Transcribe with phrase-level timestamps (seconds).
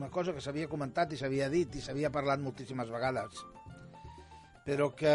[0.00, 3.42] una cosa que s'havia comentat i s'havia dit i s'havia parlat moltíssimes vegades,
[4.64, 5.12] però que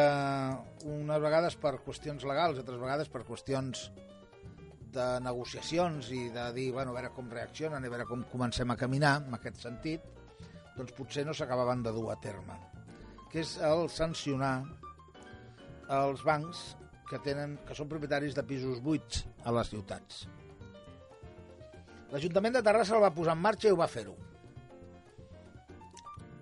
[0.92, 3.88] unes vegades per qüestions legals, altres vegades per qüestions
[4.94, 8.78] de negociacions i de dir, bueno, a veure com reaccionen, a veure com comencem a
[8.78, 10.06] caminar en aquest sentit,
[10.78, 12.60] doncs potser no s'acabaven de dur a terme,
[13.32, 14.54] que és el sancionar
[15.98, 16.64] els bancs
[17.10, 20.26] que, tenen, que són propietaris de pisos buits a les ciutats.
[22.14, 24.14] L'Ajuntament de Terrassa el va posar en marxa i ho va fer-ho.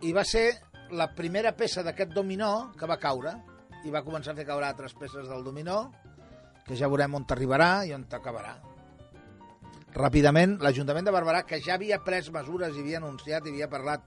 [0.04, 0.50] I va ser
[0.91, 3.33] la primera peça d'aquest dominó que va caure
[3.87, 5.78] i va començar a fer caure altres peces del dominó
[6.68, 8.54] que ja veurem on t'arribarà i on t'acabarà.
[9.93, 14.05] Ràpidament, l'Ajuntament de Barberà, que ja havia pres mesures i havia anunciat i havia parlat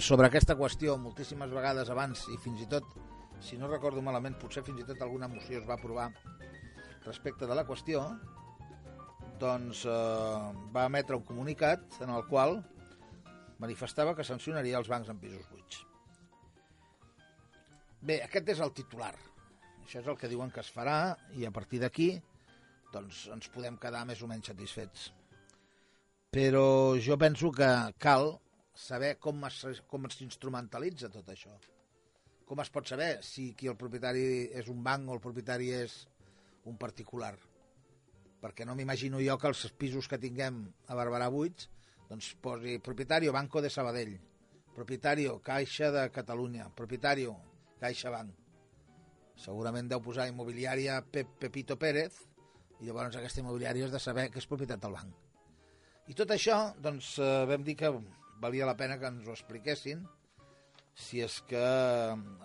[0.00, 2.86] sobre aquesta qüestió moltíssimes vegades abans i fins i tot,
[3.44, 6.10] si no recordo malament, potser fins i tot alguna moció es va aprovar
[7.06, 8.02] respecte de la qüestió,
[9.40, 12.60] doncs eh, va emetre un comunicat en el qual
[13.60, 15.84] manifestava que sancionaria els bancs en pisos buits.
[18.00, 19.12] Bé, aquest és el titular.
[19.84, 22.10] Això és el que diuen que es farà i a partir d'aquí
[22.94, 25.10] doncs ens podem quedar més o menys satisfets.
[26.30, 28.32] Però jo penso que cal
[28.74, 31.52] saber com es, com s'instrumentalitza tot això.
[32.46, 34.24] Com es pot saber si qui el propietari
[34.58, 36.00] és un banc o el propietari és
[36.70, 37.34] un particular?
[38.40, 41.68] Perquè no m'imagino jo que els pisos que tinguem a Barberà buits
[42.10, 44.16] doncs posi propietari Banco de Sabadell,
[44.74, 47.28] propietari Caixa de Catalunya, propietari
[47.78, 48.34] Caixa Banc.
[49.38, 52.18] Segurament deu posar immobiliària Pep, Pepito Pérez
[52.80, 55.14] i llavors aquesta immobiliària és de saber que és propietat del banc.
[56.10, 57.92] I tot això, doncs, eh, vam dir que
[58.42, 60.02] valia la pena que ens ho expliquessin
[60.98, 61.62] si és que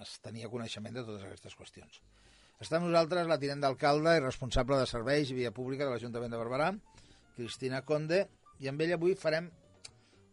[0.04, 2.02] es tenia coneixement de totes aquestes qüestions.
[2.62, 6.32] Està amb nosaltres la tinent d'alcalde i responsable de serveis i via pública de l'Ajuntament
[6.32, 6.70] de Barberà,
[7.36, 8.28] Cristina Conde,
[8.60, 9.50] i amb ella avui farem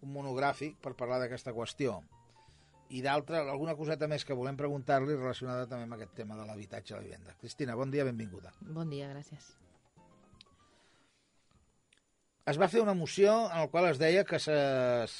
[0.03, 2.01] un monogràfic per parlar d'aquesta qüestió
[2.93, 6.93] i d'altra, alguna coseta més que volem preguntar-li relacionada també amb aquest tema de l'habitatge
[6.93, 7.37] i la vivenda.
[7.41, 8.53] Cristina, bon dia, benvinguda.
[8.69, 9.47] Bon dia, gràcies.
[12.53, 15.17] Es va fer una moció en la qual es deia que ses...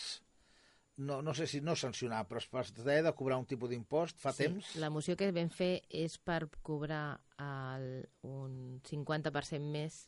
[1.03, 4.35] No, no sé si no sancionar, però es deia de cobrar un tipus d'impost fa
[4.37, 4.75] sí, temps.
[4.83, 10.03] La moció que vam fer és per cobrar el, un 50% més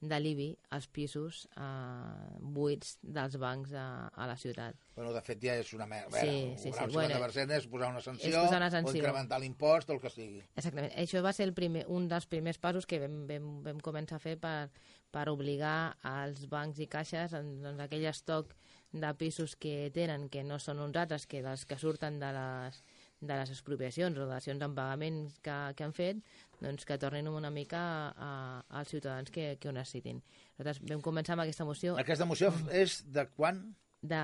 [0.00, 4.76] de l'IBI als pisos eh, buits dels bancs a, a la ciutat.
[4.94, 6.20] Bueno, de fet ja és una merda.
[6.22, 6.86] Sí, sí, sí.
[6.94, 8.94] Bueno, 50% és posar una sanció, és posar una sanció.
[8.94, 10.44] o incrementar l'impost o el que sigui.
[10.54, 10.94] Exactament.
[11.02, 14.22] Això va ser el primer, un dels primers passos que vam, vam, vam començar a
[14.22, 14.70] fer per,
[15.10, 18.54] per obligar als bancs i caixes en doncs, aquell estoc
[18.92, 22.82] de pisos que tenen, que no són uns altres que dels que surten de les,
[23.20, 26.20] de les expropiacions o dacions en pagaments que, que han fet,
[26.60, 28.30] doncs que tornin una mica a, a,
[28.78, 30.22] als ciutadans que, que ho necessitin.
[30.58, 33.64] Nosaltres vam començar amb aquesta moció Aquesta moció és de quan?
[33.98, 34.14] de,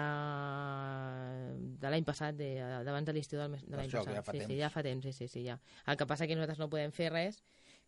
[1.83, 2.49] de l'any passat, de,
[2.87, 4.15] d'abans de l'estiu del mes- de l'any passat.
[4.15, 4.53] ja fa sí, temps.
[4.53, 5.57] sí, ja fa temps, sí, sí, sí, ja.
[5.91, 7.41] El que passa que nosaltres no podem fer res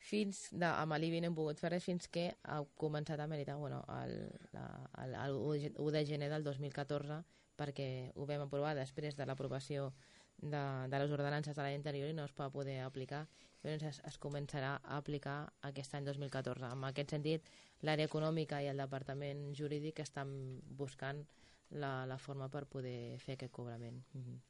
[0.03, 3.57] fins de, amb l'IBI no hem pogut fer res fins que ha començat a meritar
[3.57, 4.17] bueno, el,
[4.53, 4.67] la,
[5.05, 5.39] el, el
[5.79, 7.23] 1 de gener del 2014
[7.57, 9.93] perquè ho vam aprovar després de l'aprovació
[10.43, 13.27] de, de les ordenances de l'any anterior i no es va poder aplicar
[13.63, 15.39] llavors es, es començarà a aplicar
[15.69, 17.49] aquest any 2014 en aquest sentit
[17.83, 21.25] l'àrea econòmica i el departament jurídic estan buscant
[21.71, 24.45] la, la forma per poder fer aquest cobrament mm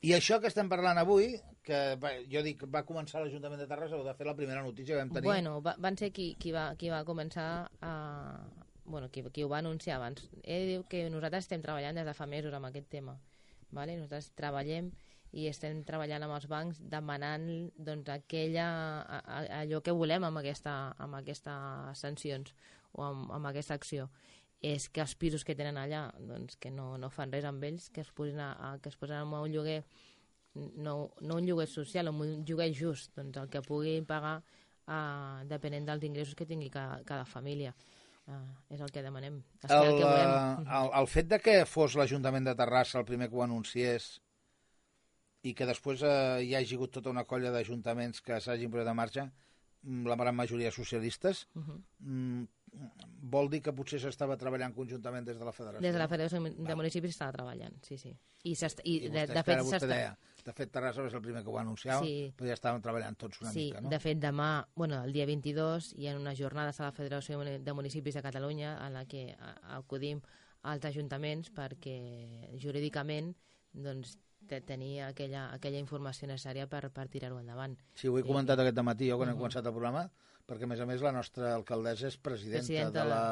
[0.00, 3.98] I això que estem parlant avui, que va, jo dic, va començar l'Ajuntament de Terrassa,
[4.00, 5.28] o de fer la primera notícia que vam tenir.
[5.28, 7.92] Bueno, va, van ser qui, qui, va, qui va començar a...
[8.86, 10.24] Bueno, qui, qui ho va anunciar abans.
[10.40, 13.18] He dir que nosaltres estem treballant des de fa mesos amb aquest tema.
[13.76, 13.96] Vale?
[13.96, 14.90] Nosaltres treballem
[15.30, 17.46] i estem treballant amb els bancs demanant
[17.78, 18.66] doncs, aquella,
[19.02, 22.54] a, a, allò que volem amb, aquesta, amb aquestes sancions
[22.98, 24.08] o amb, amb aquesta acció
[24.60, 27.88] és que els pisos que tenen allà doncs, que no, no fan res amb ells
[27.94, 29.84] que es posin a, a, que es posen a un lloguer
[30.54, 35.86] no, no un lloguer social, un lloguer just doncs el que puguin pagar uh, depenent
[35.88, 37.72] dels ingressos que tingui cada, cada família
[38.30, 38.40] uh,
[38.74, 39.42] és el que demanem.
[39.64, 40.30] És el, el que volem.
[40.30, 44.20] eh, el, el fet de que fos l'Ajuntament de Terrassa el primer que ho anunciés
[45.42, 48.96] i que després eh, hi hagi hagut tota una colla d'ajuntaments que s'hagin posat en
[48.98, 49.26] marxa,
[49.82, 52.46] mm, la gran majoria socialistes, Uh -huh.
[53.22, 55.80] Vol dir que potser s'estava treballant conjuntament des de la federació.
[55.82, 56.76] des de la Federació de Val.
[56.76, 58.10] Municipis estava treballant, sí, sí.
[58.42, 61.42] I, i, I de, de de fet, s'està- de fet Terrassa va ser el primer
[61.42, 62.32] que ho va anunciar, Sí.
[62.36, 63.90] però ja estàvem treballant tots una sí, mica, no?
[63.90, 67.44] de fet, demà, bueno, el dia 22, hi ha unes jornades a la Federació de
[67.44, 69.36] Muni- de Municipis de Catalunya en la que
[69.68, 70.22] acudim
[70.62, 73.34] als ajuntaments perquè jurídicament
[73.72, 74.16] doncs,
[74.48, 77.76] te- tenir aquella, aquella informació necessària per, per tirar-ho endavant.
[77.94, 80.10] Sí, ho he comentat aquest matí jo quan he començat el programa,
[80.48, 83.24] perquè a més a més la nostra alcaldessa és presidenta, Presidenta de la,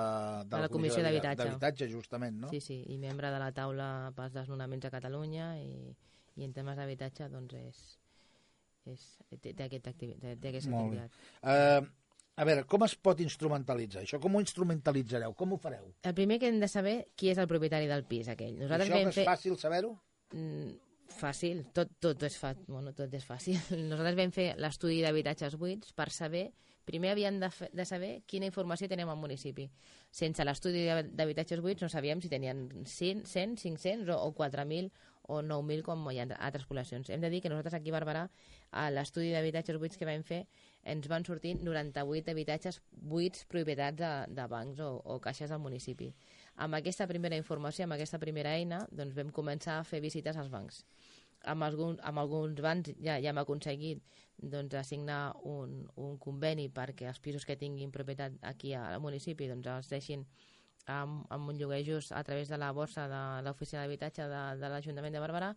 [0.49, 2.51] de la Comissió d'Habitatge, justament, no?
[2.53, 5.95] Sí, sí, i membre de la taula pels desnonaments a Catalunya i,
[6.39, 7.85] i en temes d'habitatge doncs és,
[8.93, 9.07] és,
[9.37, 11.25] té, té, aquest activi, té, té aquesta Molt activitat.
[11.43, 12.09] Uh,
[12.39, 14.21] a veure, com es pot instrumentalitzar això?
[14.23, 15.33] Com ho instrumentalitzareu?
[15.39, 15.89] Com ho fareu?
[16.07, 18.55] El primer que hem de saber qui és el propietari del pis aquell.
[18.61, 19.25] Nosaltres això és fer...
[19.27, 19.91] fàcil saber-ho?
[20.37, 20.77] Mm,
[21.19, 22.53] fàcil, tot, tot, és fa...
[22.69, 23.59] bueno, tot és fàcil.
[23.91, 26.47] Nosaltres vam fer l'estudi d'habitatges buits per saber,
[26.89, 29.69] primer havíem de, de saber quina informació tenim al municipi.
[30.11, 34.91] Sense l'estudi d'hab- d'habitatges buits no sabíem si tenien 100, 100 500 o, o 4.000
[35.29, 37.11] o 9.000 com hi ha altres poblacions.
[37.13, 38.23] Hem de dir que nosaltres aquí a Barberà,
[38.73, 40.47] a l'estudi d'habitatges buits que vam fer,
[40.89, 46.09] ens van sortir 98 habitatges buits propietats de, de bancs o, o caixes del municipi.
[46.65, 50.49] Amb aquesta primera informació, amb aquesta primera eina, doncs vam començar a fer visites als
[50.49, 50.81] bancs.
[51.47, 54.03] Amb, algun, amb alguns bancs ja, ja hem aconseguit
[54.39, 59.69] doncs, assignar un, un conveni perquè els pisos que tinguin propietat aquí al municipi doncs,
[59.71, 60.25] els deixin
[60.87, 64.73] amb, amb un lloguer just a través de la borsa de l'oficina d'habitatge de, de
[64.73, 65.53] l'Ajuntament de Barberà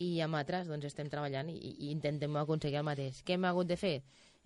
[0.00, 3.20] i amb altres doncs, estem treballant i, i intentem aconseguir el mateix.
[3.26, 3.96] Què hem hagut de fer?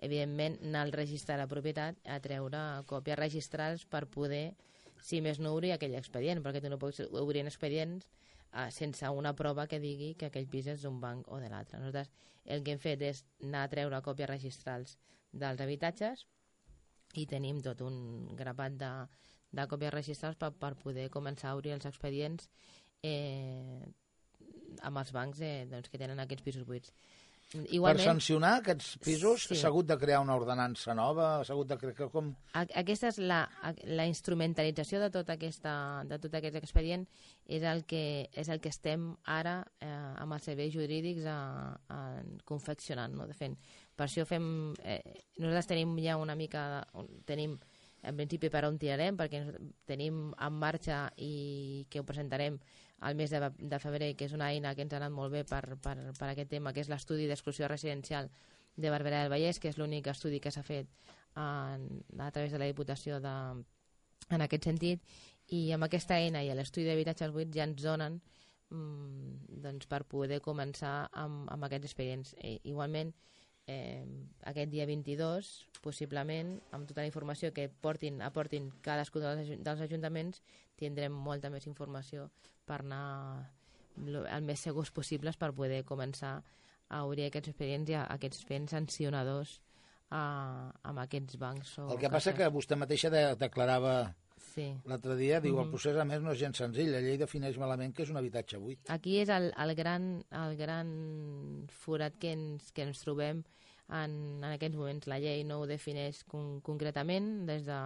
[0.03, 4.57] Evidentment, anar al registre de la propietat a treure còpies registrals per poder,
[4.99, 8.09] si més no, obrir aquell expedient, perquè tu no pots obrir expedients
[8.55, 11.81] eh, sense una prova que digui que aquell pis és d'un banc o de l'altre.
[11.81, 12.11] Nosaltres
[12.45, 14.97] el que hem fet és anar a treure còpies registrals
[15.33, 16.27] dels habitatges
[17.21, 17.97] i tenim tot un
[18.37, 18.93] grapat de,
[19.55, 22.49] de còpies registrals per, per poder començar a obrir els expedients
[23.03, 23.83] eh,
[24.83, 26.95] amb els bancs eh, doncs, que tenen aquests pisos buits.
[27.55, 29.55] Per sancionar aquests pisos Sí.
[29.55, 31.45] s'ha hagut de crear una ordenança nova?
[31.45, 32.09] S'ha hagut de crear...
[32.11, 32.33] Com...
[32.53, 33.45] Aquesta és la,
[33.85, 37.07] la instrumentalització de tot, aquesta, de tot aquest expedient
[37.47, 39.93] és el que, és el que estem ara eh,
[40.25, 41.39] amb els serveis jurídics a,
[41.95, 42.01] a
[42.45, 43.29] confeccionant, no?
[43.31, 43.55] de fent.
[43.95, 44.75] Per això fem...
[44.83, 45.01] Eh,
[45.39, 46.83] nosaltres tenim ja una mica...
[47.25, 47.59] Tenim
[48.05, 49.45] en principi per on tirarem, perquè
[49.89, 52.59] tenim en marxa i que ho presentarem
[53.01, 55.45] al mes de, de febrer, que és una eina que ens ha anat molt bé
[55.49, 58.31] per, per, per aquest tema, que és l'estudi d'exclusió residencial
[58.77, 60.89] de Barberà del Vallès, que és l'únic estudi que s'ha fet
[61.37, 61.87] en,
[62.19, 63.35] a través de la Diputació de,
[64.31, 65.03] en aquest sentit,
[65.53, 68.21] i amb aquesta eina i l'estudi d'habitatges buits ja ens donen
[68.71, 72.35] mm, doncs per poder començar amb, amb aquests expedients.
[72.41, 73.13] I, igualment,
[73.67, 74.05] eh,
[74.45, 75.51] aquest dia 22,
[75.85, 80.43] possiblement, amb tota la informació que portin, aportin cadascun dels, aju- dels ajuntaments,
[80.77, 82.31] tindrem molta més informació
[82.67, 83.51] per anar
[83.97, 86.41] el més segurs possibles per poder començar
[86.89, 89.61] a obrir aquests expedients i a, aquests expedients sancionadors
[90.11, 91.77] a, amb aquests bancs.
[91.79, 92.41] O El que passa caixes.
[92.49, 94.15] que vostè mateixa de, declarava
[94.55, 94.69] Sí.
[94.87, 95.71] l'altre dia, diu, el Mhm.
[95.73, 98.57] procés a més no és gens senzill, la llei defineix malament que és un habitatge
[98.59, 98.79] buit.
[98.91, 103.43] Aquí és el, el, gran, el gran forat que ens, que ens trobem
[103.91, 105.07] en, en aquests moments.
[105.11, 107.45] La llei no ho defineix con, concretament.
[107.47, 107.81] Des, de,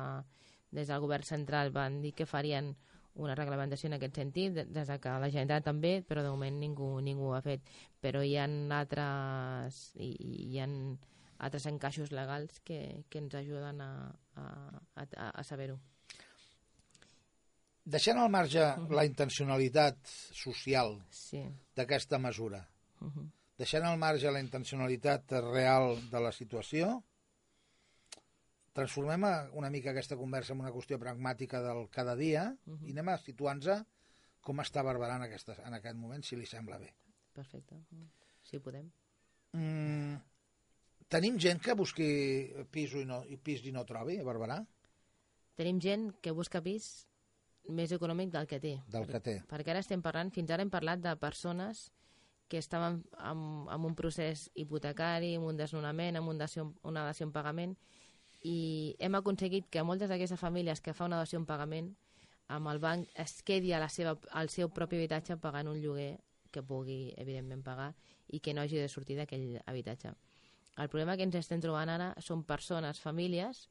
[0.71, 2.75] des del govern central van dir que farien
[3.19, 6.61] una reglamentació en aquest sentit, de- des de que la Generalitat també, però de moment
[6.61, 7.63] ningú, ningú ho ha fet.
[8.01, 8.45] Però hi ha
[8.79, 10.13] altres, hi,
[10.53, 10.69] hi ha
[11.39, 13.91] altres encaixos legals que, que ens ajuden a,
[14.37, 14.47] a,
[14.97, 15.79] a, a saber-ho.
[17.89, 18.63] Deixant al marge
[18.93, 19.97] la intencionalitat
[20.37, 21.41] social Sí.
[21.77, 22.67] d'aquesta mesura,
[23.01, 23.31] Uh -huh.
[23.57, 27.03] deixant al marge la intencionalitat real de la situació,
[28.73, 29.25] transformem
[29.55, 32.87] una mica aquesta conversa en una qüestió pragmàtica del cada dia Mhm.
[32.89, 33.83] i anem a situar-nos
[34.41, 36.93] com està Barberà en, aquesta, en aquest moment, si li sembla bé.
[37.33, 37.77] Perfecte.
[38.43, 38.91] Si podem.
[39.53, 40.17] Mm,
[41.09, 44.65] tenim gent que busqui pis i no, pis i no trobi a Barberà?
[45.57, 47.07] Tenim gent que busca pis
[47.69, 48.75] més econòmic del que té.
[48.91, 49.39] Del que té.
[49.49, 51.89] Perquè ara estem parlant, fins ara hem parlat de persones
[52.49, 57.29] que estaven amb, amb un procés hipotecari, amb un desnonament, amb un dació, una dació
[57.29, 57.77] en pagament,
[58.49, 61.93] i hem aconseguit que moltes d'aquestes famílies que fa una dació en pagament,
[62.49, 66.17] amb el banc es quedi a la seva, al seu propi habitatge pagant un lloguer
[66.51, 67.93] que pugui, evidentment, pagar
[68.33, 70.15] i que no hagi de sortir d'aquell habitatge.
[70.79, 73.67] El problema que ens estem trobant ara són persones, famílies,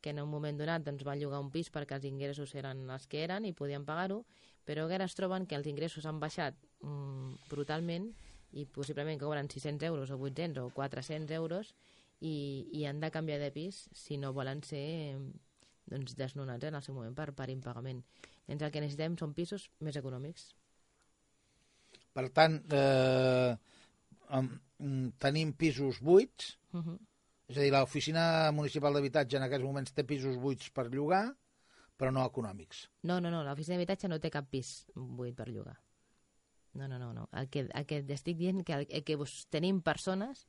[0.00, 3.06] que en un moment donat doncs, van llogar un pis perquè els ingressos eren els
[3.06, 4.24] que eren i podien pagar-ho,
[4.64, 8.10] però que ara es troben que els ingressos han baixat mm, brutalment
[8.52, 11.74] i possiblement cobren 600 euros o 800 o 400 euros
[12.20, 15.16] i, i han de canviar de pis si no volen ser
[15.90, 18.02] doncs, desnonats en el seu moment per, per impagament.
[18.46, 20.50] Llavors el que necessitem són pisos més econòmics.
[22.10, 23.54] Per tant, eh,
[25.22, 26.98] tenim pisos buits, Uh -huh.
[27.50, 31.26] És a dir, l'Oficina Municipal d'Habitatge en aquests moments té pisos buits per llogar,
[32.00, 32.86] però no econòmics.
[33.04, 35.76] No, no, no, l'oficina d'habitatge no té cap pis buit per llogar.
[36.78, 37.12] No, no, no.
[37.12, 37.26] no.
[37.36, 39.18] El, que, el que estic dient que, el, que
[39.50, 40.46] tenim persones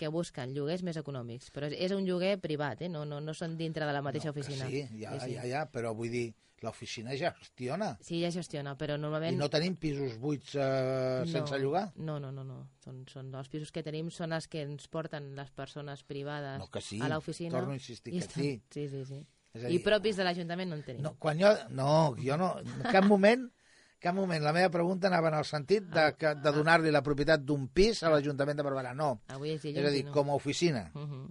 [0.00, 2.90] que busquen lloguers més econòmics, però és, un lloguer privat, eh?
[2.90, 4.66] no, no, no són dintre de la mateixa no, oficina.
[4.70, 5.36] Sí, ja, sí, sí.
[5.36, 6.24] ja, ja, però vull dir,
[6.64, 7.92] l'oficina gestiona.
[8.00, 9.36] Sí, ja gestiona, però normalment...
[9.36, 11.84] I no tenim pisos buits eh, sense no, llogar?
[11.96, 12.58] No, no, no, no.
[12.84, 16.70] Són, són, els pisos que tenim són els que ens porten les persones privades No,
[16.72, 17.54] que sí, a l'oficina.
[17.58, 18.62] torno a insistir que estan- sí.
[18.70, 19.20] Sí, sí, sí.
[19.54, 21.02] És a I dir, propis de l'Ajuntament no en tenim.
[21.04, 23.44] No, quan jo, no, jo no, en cap moment,
[24.02, 27.40] cap moment, la meva pregunta anava en el sentit de, que- de donar-li la propietat
[27.46, 28.90] d'un pis a l'Ajuntament de Barberà.
[28.98, 30.12] No, Avui és és a dir, no.
[30.12, 30.90] com a oficina.
[30.94, 31.28] Uh -huh.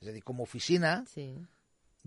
[0.00, 1.34] És a dir, com a oficina Sí,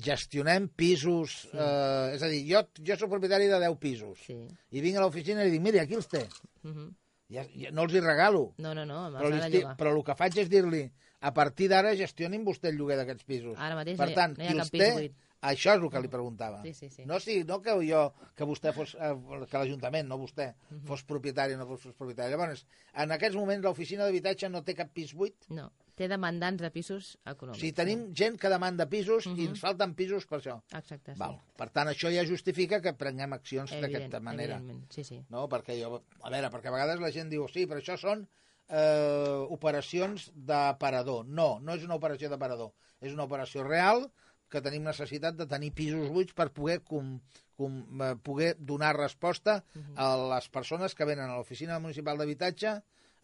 [0.04, 1.36] gestionem pisos...
[1.50, 1.58] Sí.
[1.58, 4.38] Eh, és a dir, jo, jo soc propietari de 10 pisos sí.
[4.72, 6.26] i vinc a l'oficina i li dic, mira, aquí els té.
[6.64, 6.90] Uh -huh.
[7.30, 10.38] Ja, ja, no els hi regalo, No, no, no, però, estic, però el que faig
[10.38, 10.92] és dir-li
[11.22, 13.56] a partir d'ara gestionin vostè el lloguer d'aquests pisos.
[13.58, 15.14] Ara mateix per no hi ha- tant, no hi ha cap els pis té, buit.
[15.42, 16.62] això és el que li preguntava.
[16.64, 17.06] Sí, sí, sí.
[17.06, 20.86] No, sí, no que jo, que vostè fos, eh, que l'Ajuntament, no vostè, Mhm.
[20.88, 22.32] fos propietari o no fos propietari.
[22.32, 22.66] Llavors,
[22.96, 25.36] en aquests moments l'oficina d'habitatge no té cap pis buit.
[25.50, 27.60] No, té demandants de pisos O econòmics.
[27.60, 29.48] sigui, tenim gent que demanda pisos i Mhm.
[29.52, 30.62] ens falten pisos per això.
[30.72, 31.20] Exacte, sí.
[31.20, 31.40] Val.
[31.58, 34.62] Per tant, això ja justifica que prenguem accions d'aquesta manera.
[34.90, 35.20] Sí, sí.
[35.30, 35.48] No?
[35.50, 38.28] Perquè jo, a veure, perquè a vegades la gent diu, sí, però això són
[38.72, 41.26] eh, operacions d'aparador.
[41.26, 42.72] No, no és una operació d'aparador.
[43.02, 44.12] És una operació real
[44.48, 47.16] que tenim necessitat de tenir pisos buits per poder, com,
[47.58, 49.94] com, eh, poder donar resposta Mhm.
[49.98, 52.76] a les persones que venen a l'oficina municipal d'habitatge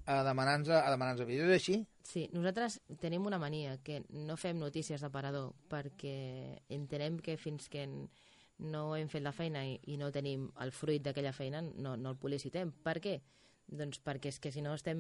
[0.08, 1.46] a demanar-nos a demanar pisos.
[1.50, 1.86] És així?
[2.05, 7.88] Sí, nosaltres tenim una mania, que no fem notícies d'aparador, perquè entenem que fins que
[8.62, 12.13] no hem fet la feina i, i no tenim el fruit d'aquella feina, no, no
[12.13, 12.71] el publicitem.
[12.85, 13.15] Per què?
[13.65, 15.00] Doncs perquè és que si no estem...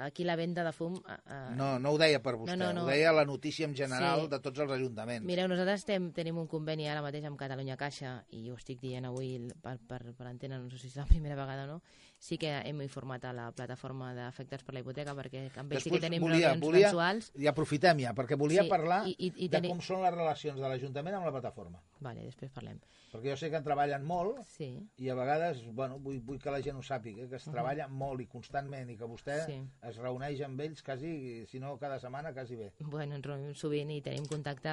[0.00, 0.94] Aquí la venda de fum...
[1.04, 1.18] A...
[1.52, 2.86] No, no ho deia per vostè, no, no.
[2.86, 4.30] ho deia la notícia en general Sí.
[4.32, 5.26] de tots els ajuntaments.
[5.28, 9.04] Mireu, nosaltres tem, tenim un conveni ara mateix amb Catalunya Caixa, i ho estic dient
[9.04, 11.82] avui per, per, per antena, no sé si és la primera vegada o no,
[12.26, 15.90] sí que hem informat a la plataforma d'afectats per la hipoteca, perquè amb ells sí
[15.90, 17.30] que Després tenim volia- reunions volia- mensuals.
[17.38, 20.12] I aprofitem ja, perquè volia Sí, parlar i- i- i de teni- com són les
[20.14, 21.80] relacions de l'Ajuntament amb la plataforma.
[22.00, 22.80] Vale, després parlem.
[23.12, 24.68] Perquè jo sé que en treballen molt Sí,
[24.98, 28.20] i a vegades, bueno, vull, vull que la gent ho sàpiga, que es treballa molt
[28.20, 29.60] i constantment i que vostè Sí.
[29.82, 32.72] es reuneix amb ells quasi, si no cada setmana, quasi bé.
[32.80, 34.68] bueno, ens reunim sovint i tenim contacte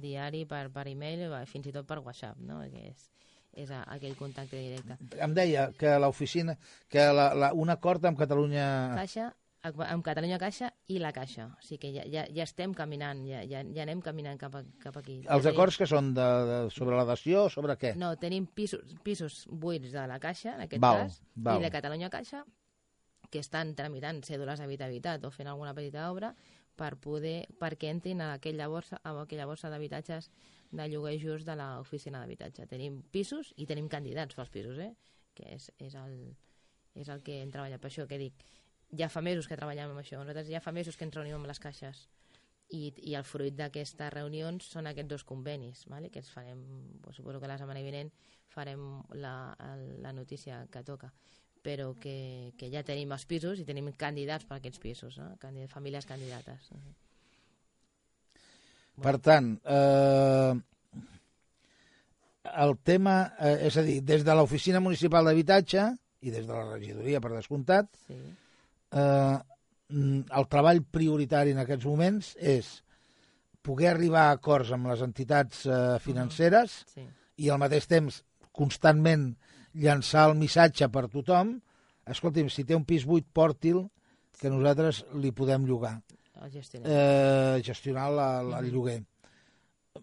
[0.00, 2.60] diari per, per e-mail, fins i tot per WhatsApp, no?
[2.70, 3.10] Que és,
[3.52, 4.96] és a, aquell contacte directe.
[5.18, 6.56] Em deia que l'oficina,
[6.88, 8.66] que la, la, un acord amb Catalunya...
[8.96, 9.30] Caixa,
[9.62, 11.48] amb Catalunya Caixa i la Caixa.
[11.58, 14.62] O sigui que ja, ja, ja estem caminant, ja, ja, ja anem caminant cap, a,
[14.82, 15.18] cap aquí.
[15.20, 17.94] Els Ja tenim- acords que són de, de, sobre la dació, sobre què?
[18.00, 21.58] No, tenim pisos, pisos buits de la Caixa, en aquest Val, cas, val.
[21.60, 22.44] i de Catalunya Caixa,
[23.30, 26.32] que estan tramitant cèdules d'habitabilitat o fent alguna petita obra
[26.80, 30.30] per poder, perquè entrin a aquella borsa, a aquella borsa d'habitatges
[30.70, 32.66] de lloguer just de l'oficina d'habitatge.
[32.70, 34.92] Tenim pisos i tenim candidats pels pisos, eh?
[35.34, 36.16] que és, és, el,
[36.94, 37.82] és el que hem treballat.
[37.82, 38.44] Per això que dic,
[38.96, 40.20] ja fa mesos que treballem amb això.
[40.20, 42.06] Nosaltres ja fa mesos que ens reunim amb les caixes
[42.70, 46.10] i, i el fruit d'aquestes reunions són aquests dos convenis, vale?
[46.10, 46.62] que ens farem,
[47.02, 48.12] pues, suposo que la setmana vinent
[48.50, 49.34] farem la,
[50.02, 51.12] la notícia que toca
[51.62, 55.34] però que, que ja tenim els pisos i tenim candidats per aquests pisos, no?
[55.42, 56.70] Candid famílies candidates.
[59.00, 60.54] Per tant, eh,
[62.64, 65.84] el tema, eh, és a dir, des de l'Oficina Municipal d'Habitatge
[66.26, 68.18] i des de la regidoria, per descomptat, Sí.
[68.92, 69.38] eh,
[69.90, 72.82] el treball prioritari en aquests moments és
[73.62, 77.06] poder arribar a acords amb les entitats eh, financeres Sí.
[77.36, 79.36] i al mateix temps constantment
[79.74, 81.60] llançar el missatge per tothom
[82.06, 83.88] escolti'm, si té un pis buit, porti'l
[84.40, 86.00] que nosaltres li podem llogar
[86.84, 88.72] Eh, gestionar la, la, el Mhm.
[88.74, 89.04] lloguer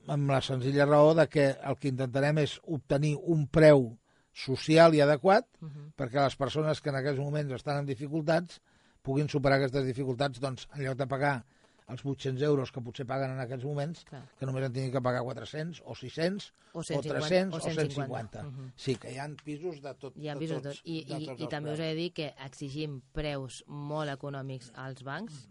[0.08, 3.98] amb la senzilla raó de que el que intentarem és obtenir un preu
[4.34, 5.92] social i adequat Uh -huh.
[5.98, 8.62] perquè les persones que en aquests moments estan en dificultats
[9.02, 11.46] puguin superar aquestes dificultats doncs, en lloc de pagar
[11.88, 14.22] els 800 euros que potser paguen en aquests moments, Clar.
[14.38, 17.62] que només en tinguin que pagar 400 o 600 O o 150, 300 o o
[17.62, 18.42] 150.
[18.42, 18.44] 150.
[18.44, 18.72] Mhm.
[18.76, 20.14] Sí, que hi ha pisos de tot.
[20.18, 20.82] Hi ha de pisos tots, tot.
[20.88, 21.88] I, de i, tots i els també us preus.
[21.88, 25.48] he de dir que exigim preus molt econòmics als bancs,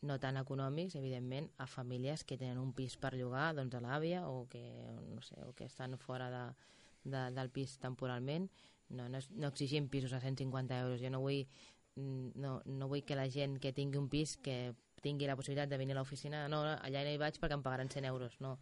[0.00, 4.26] no tan econòmics, evidentment, a famílies que tenen un pis per llogar, doncs a l'àvia,
[4.30, 4.62] o que,
[5.10, 6.44] no sé, o que estan fora de,
[7.04, 8.48] de, del pis temporalment.
[8.88, 11.00] No, no, no exigim pisos a 150 euros.
[11.02, 11.46] Jo no vull,
[11.96, 15.70] mm, no, no vull que la gent que tingui un pis que tingui la possibilitat
[15.70, 18.58] de venir a l'oficina, no, allà no hi vaig perquè em pagaran 100 euros, no.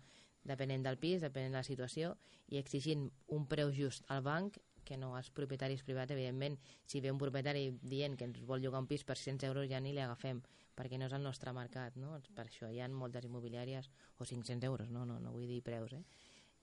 [0.47, 2.17] Depenent del pis, depenent de la situació,
[2.49, 7.11] i exigint un preu just al banc que no als propietaris privats, evidentment, si ve
[7.11, 10.01] un propietari dient que ens vol llogar un pis per 600 euros ja ni li
[10.01, 10.41] agafem,
[10.77, 12.21] perquè no és el nostre mercat, no?
[12.37, 15.93] Per això hi ha moltes immobiliàries, o 500 euros, no, no, no vull dir preus,
[15.97, 16.05] eh?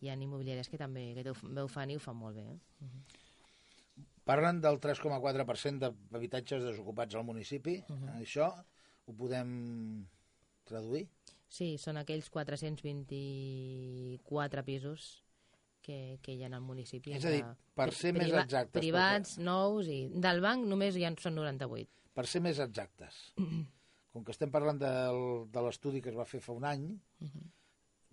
[0.03, 2.59] Hi ha immobiliàries que també que ho, fan i ho fan molt bé, eh?
[4.23, 7.83] Parlen del 3,4% d'habitatges desocupats al municipi.
[7.89, 8.21] Uh -huh.
[8.21, 8.65] Això
[9.05, 10.05] ho podem
[10.63, 11.07] traduir?
[11.53, 15.23] Sí, són aquells 424 pisos
[15.83, 17.11] que, que hi ha al municipi.
[17.13, 18.79] És a dir, per ser més exactes...
[18.79, 19.43] Privats, perquè...
[19.43, 21.89] nous, i del banc només hi ha, són 98.
[22.13, 23.33] Per ser més exactes,
[24.13, 27.27] com que estem parlant del, de l'estudi que es va fer fa un any, uh
[27.27, 27.47] -huh.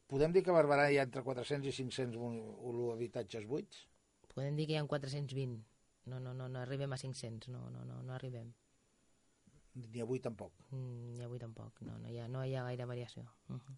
[0.09, 3.87] podem dir que a Barberà hi ha entre 400 i 500 habitatges buits?
[4.35, 5.61] Podem dir que hi ha 420.
[6.07, 8.53] No, no, no, no arribem a 500, no, no, no, no arribem.
[9.75, 10.53] Ni avui tampoc.
[10.71, 13.23] Mm, ni avui tampoc, no, no hi ha, no hi ha gaire variació.
[13.49, 13.77] Uh -huh.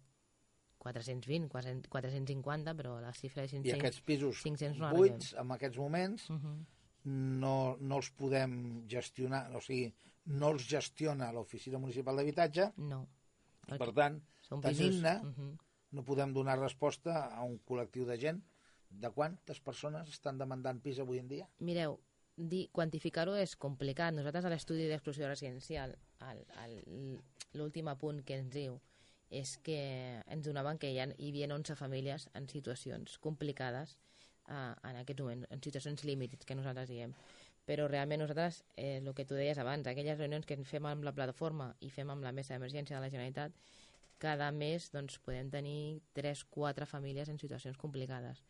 [0.77, 1.49] 420,
[1.89, 3.71] 450, però la xifra de 500...
[3.71, 6.55] I aquests pisos 500 no buits, en aquests moments, uh -huh.
[7.43, 9.93] no, no els podem gestionar, o sigui,
[10.25, 12.71] no els gestiona l'Oficina Municipal d'Habitatge.
[12.77, 13.03] No.
[13.67, 15.51] Per tant, tenint-ne, uh -huh.
[15.91, 18.43] no podem donar resposta a un col·lectiu de gent.
[18.89, 21.49] De quantes persones estan demandant pis avui en dia?
[21.59, 21.99] Mireu,
[22.71, 24.13] quantificar-ho és complicat.
[24.13, 25.97] Nosaltres a l'estudi d'exclusió residencial,
[27.53, 28.79] l'últim apunt que ens diu
[29.29, 33.97] és que ens donaven que hi, ha, hi havia 11 famílies en situacions complicades
[34.47, 37.13] eh, en aquest moment, en situacions límits, que nosaltres diem.
[37.65, 41.13] Però realment nosaltres, eh, el que tu deies abans, aquelles reunions que fem amb la
[41.15, 43.55] plataforma i fem amb la mesa d'emergència de la Generalitat,
[44.19, 48.43] cada mes doncs, podem tenir 3-4 famílies en situacions complicades.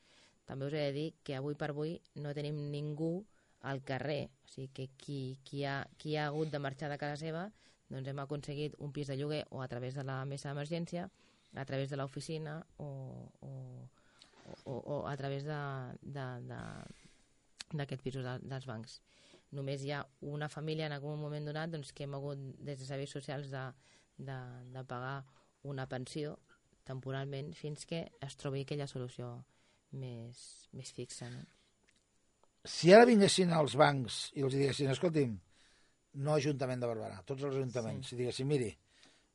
[0.46, 3.24] També us he de dir que avui per avui no tenim ningú
[3.62, 7.22] al carrer, o sigui que qui, qui, ha, qui ha hagut de marxar de casa
[7.22, 7.52] seva
[7.94, 11.10] doncs hem aconseguit un pis de lloguer o a través de la mesa d'emergència,
[11.54, 12.88] a través de l'oficina o,
[13.42, 13.52] o,
[14.66, 17.03] o, o a través d'aquests pisos de,
[17.74, 19.00] dels bancs.
[19.54, 20.02] Només hi ha
[20.34, 23.64] una família en algun moment donat doncs, que hem hagut des de serveis socials de,
[24.18, 24.38] de,
[24.74, 25.24] de pagar
[25.70, 26.38] una pensió
[26.84, 29.30] temporalment fins que es trobi aquella solució
[30.00, 30.40] més,
[30.74, 31.30] més fixa.
[31.32, 31.44] No?
[32.64, 35.36] Si ara vinguessin als bancs i els diguessin, escolti'm,
[36.24, 38.14] no Ajuntament de Barberà, tots els ajuntaments, sí.
[38.14, 38.70] si diguéssim, miri,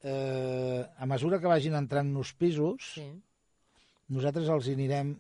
[0.07, 3.07] eh, a mesura que vagin entrant nos pisos, sí.
[4.15, 5.17] nosaltres els anirem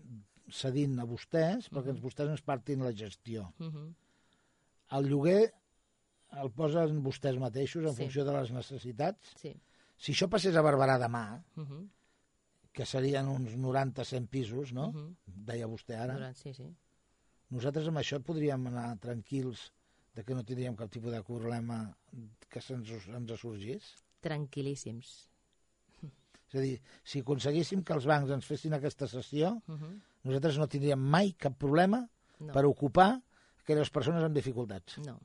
[0.50, 2.02] cedint a vostès perquè uh -huh.
[2.02, 3.52] vostès ens partin la gestió.
[3.58, 3.94] Uh -huh.
[4.96, 5.52] El lloguer
[6.42, 8.02] el posen vostès mateixos en sí.
[8.02, 9.34] funció de les necessitats.
[9.36, 9.54] Sí.
[9.96, 11.88] Si això passés a Barberà demà, uh -huh.
[12.72, 14.88] que serien uns 90-100 pisos, no?
[14.88, 15.14] Uh -huh.
[15.24, 16.14] Deia vostè ara.
[16.14, 16.74] 90, sí, sí.
[17.50, 19.72] Nosaltres amb això podríem anar tranquils
[20.14, 21.96] de que no tindríem cap tipus de problema
[22.48, 23.96] que se'ns ens sorgís?
[24.20, 25.28] Tranquil·líssims.
[26.48, 30.00] És a dir, si aconseguíssim que els bancs ens fessin aquesta sessió, uh -huh.
[30.26, 32.02] Nosaltres no tindríem mai cap problema
[32.40, 32.52] no.
[32.52, 33.10] per ocupar
[33.62, 34.98] aquelles persones amb dificultats.
[35.04, 35.18] No.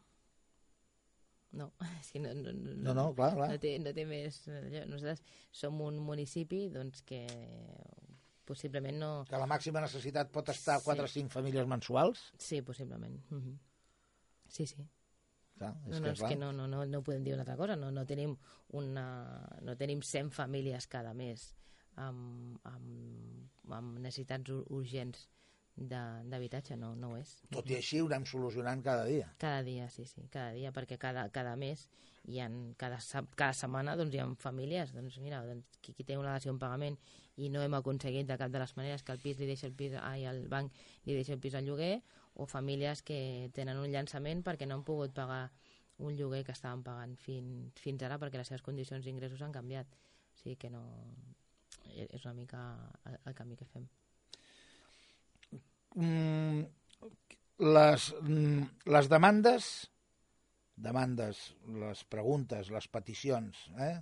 [1.54, 3.52] No, és no, no, no, no, no clar, clar.
[3.54, 4.42] No, té, no té més...
[4.50, 5.22] Nosaltres
[5.54, 7.22] som un municipi doncs, que
[8.48, 9.12] possiblement no...
[9.30, 10.88] Que la màxima necessitat pot estar sí.
[10.90, 12.26] 4 o 5 famílies mensuals?
[12.42, 13.22] Sí, possiblement.
[13.30, 13.56] Uh -huh.
[14.50, 14.84] Sí, sí.
[15.58, 17.58] Clar, és no, no, que, és que no, no, no, no podem dir una altra
[17.58, 17.76] cosa.
[17.76, 18.36] No, no, tenim,
[18.70, 21.54] una, no tenim 100 famílies cada mes
[22.02, 25.28] amb, amb, amb necessitats urgents
[25.76, 27.32] d'habitatge, no, no ho és.
[27.52, 29.32] Tot i així ho anem solucionant cada dia.
[29.42, 31.88] Cada dia, sí, sí, cada dia, perquè cada, cada mes
[32.30, 33.00] hi ha, cada,
[33.36, 36.62] cada setmana doncs, hi ha famílies, doncs mira, doncs, qui, qui té una dació en
[36.62, 37.00] pagament
[37.42, 39.74] i no hem aconseguit de cap de les maneres que el pis li deixi el
[39.74, 40.72] pis, ai, el banc
[41.08, 41.96] li deixi el pis al lloguer,
[42.36, 45.48] o famílies que tenen un llançament perquè no han pogut pagar
[45.98, 49.90] un lloguer que estaven pagant fin, fins ara perquè les seves condicions d'ingressos han canviat.
[50.34, 50.84] O sigui que no...
[51.94, 52.62] És una mica
[53.06, 53.88] el, el camí que fem.
[55.96, 56.64] Mm,
[57.60, 58.64] les, mm,
[58.96, 59.70] les demandes,
[60.76, 61.44] demandes,
[61.84, 63.96] les preguntes, les peticions, eh?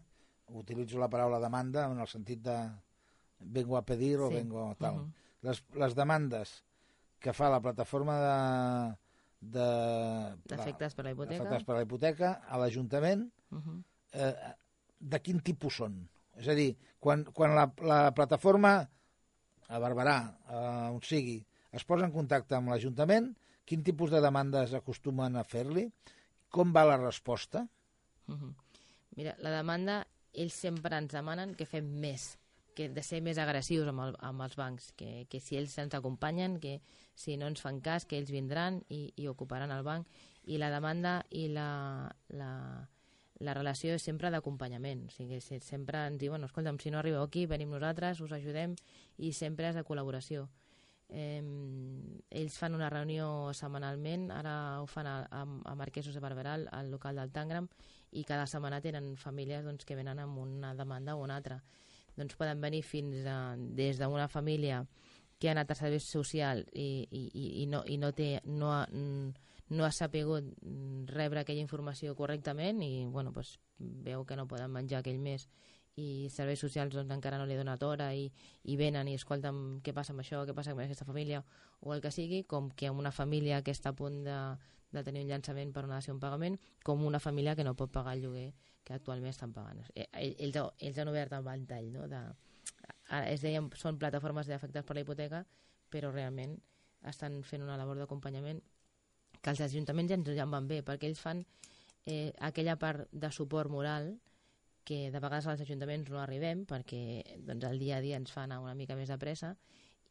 [0.52, 2.58] utilitzo la paraula demanda en el sentit de
[3.40, 4.24] vengo a pedir sí.
[4.24, 4.96] o vengo tal.
[4.96, 5.12] Uh -huh.
[5.42, 6.64] les, les demandes
[7.20, 8.98] que fa la plataforma
[9.40, 9.68] de...
[10.50, 11.60] D'efectes per la hipoteca.
[11.66, 13.84] Per la hipoteca a l'Ajuntament, uh -huh.
[14.14, 14.36] eh,
[15.00, 16.10] de quin tipus són?
[16.40, 18.74] És a dir, quan, quan la, la plataforma
[19.68, 20.18] a Barberà,
[20.48, 21.40] a on sigui,
[21.72, 23.32] es posa en contacte amb l'Ajuntament,
[23.66, 25.88] quin tipus de demandes acostumen a fer-li?
[26.52, 27.66] Com va la resposta?
[28.28, 28.54] Uh -huh.
[29.16, 32.38] Mira, la demanda, ells sempre ens demanen que fem més
[32.76, 35.96] que de ser més agressius amb, el, amb els bancs, que, que si ells ens
[35.98, 36.80] acompanyen, que
[37.16, 40.08] si no ens fan cas, que ells vindran i, i ocuparan el banc.
[40.50, 42.52] I la demanda i la, la,
[43.42, 45.08] la relació és sempre d'acompanyament.
[45.10, 48.76] O sigui, sempre ens diuen, escolta'm, si no arribeu aquí, venim nosaltres, us ajudem,
[49.18, 50.48] i sempre és de col·laboració.
[51.12, 51.44] Eh,
[52.40, 56.92] ells fan una reunió setmanalment, ara ho fan a, a, a Marquesos de Barberal, al
[56.94, 57.68] local del Tangram,
[58.12, 61.60] i cada setmana tenen famílies doncs, que venen amb una demanda o una altra
[62.16, 64.86] doncs poden venir fins a, des d'una família
[65.40, 67.24] que ha anat a servei social i, i,
[67.64, 68.84] i, no, i no, té, no, ha,
[69.72, 74.72] no ha sapigut mm, rebre aquella informació correctament i bueno, pues, veu que no poden
[74.72, 75.48] menjar aquell mes
[76.00, 78.30] i serveis socials doncs, encara no li ha donat hora i,
[78.64, 81.44] i venen i escolten què passa amb això, què passa amb aquesta família
[81.82, 84.38] o el que sigui, com que una família que està a punt de,
[84.92, 87.92] de tenir un llançament per una dació un pagament, com una família que no pot
[87.92, 88.52] pagar el lloguer
[88.84, 89.84] que actualment estan pagant.
[89.96, 92.08] Eh, ells, ells han obert el ventall, no?
[92.12, 92.22] De,
[93.28, 95.44] es deien, són plataformes d'afectats per la hipoteca,
[95.92, 96.58] però realment
[97.08, 98.62] estan fent una labor d'acompanyament
[99.42, 101.46] que els ajuntaments ja ens en van bé, perquè ells fan
[102.06, 104.16] eh, aquella part de suport moral
[104.84, 108.46] que de vegades als ajuntaments no arribem perquè doncs, el dia a dia ens fa
[108.46, 109.56] anar una mica més de pressa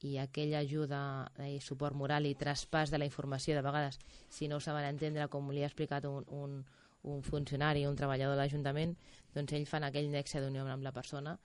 [0.07, 1.01] i aquella ajuda
[1.45, 3.99] i eh, suport moral i traspàs de la informació de vegades,
[4.31, 6.63] si no ho saben entendre com li ha explicat un, un,
[7.03, 8.95] un funcionari, un treballador de l'Ajuntament,
[9.35, 11.37] doncs ells fan aquell nexe d'unió amb la persona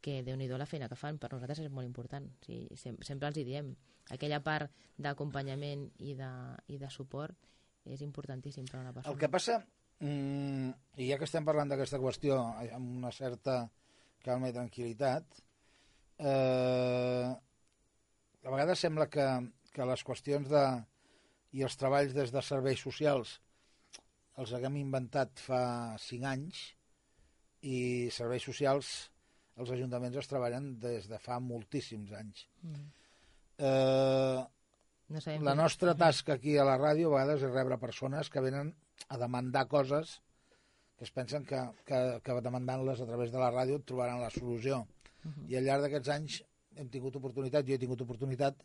[0.00, 2.26] que déu nhi la feina que fan, per nosaltres és molt important.
[2.26, 3.74] O sigui, sempre, sempre els hi diem.
[4.10, 6.30] Aquella part d'acompanyament i, de,
[6.68, 7.36] i de suport
[7.84, 9.14] és importantíssim per a una persona.
[9.14, 9.60] El que passa,
[10.00, 13.62] mm, i ja que estem parlant d'aquesta qüestió amb una certa
[14.24, 15.40] calma i tranquil·litat,
[16.18, 17.28] eh,
[18.40, 19.26] a vegades sembla que,
[19.72, 20.64] que les qüestions de,
[21.56, 23.38] i els treballs des de serveis socials
[24.40, 25.62] els haguem inventat fa
[26.00, 26.60] cinc anys
[27.66, 29.10] i serveis socials
[29.56, 32.46] els ajuntaments es treballen des de fa moltíssims anys.
[32.62, 32.88] Mm.
[33.58, 34.40] Eh,
[35.10, 38.74] no la nostra tasca aquí a la ràdio a vegades és rebre persones que venen
[39.08, 40.20] a demandar coses
[40.96, 41.58] que es pensen que,
[41.88, 44.82] que, que demandant-les a través de la ràdio trobaran la solució.
[44.84, 45.44] Uh mm-hmm.
[45.44, 45.50] -huh.
[45.50, 46.42] I al llarg d'aquests anys
[46.76, 48.62] hem tingut oportunitat, jo he tingut oportunitat